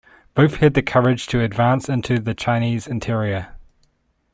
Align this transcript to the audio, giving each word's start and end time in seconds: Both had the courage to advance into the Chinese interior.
Both 0.33 0.55
had 0.55 0.73
the 0.73 0.81
courage 0.81 1.27
to 1.27 1.41
advance 1.41 1.87
into 1.87 2.17
the 2.17 2.33
Chinese 2.33 2.87
interior. 2.87 3.49